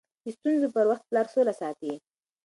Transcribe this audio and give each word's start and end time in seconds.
د 0.23 0.25
ستونزو 0.37 0.67
پر 0.75 0.85
وخت 0.91 1.03
پلار 1.09 1.27
سوله 1.33 1.53
ساتي. 1.61 1.93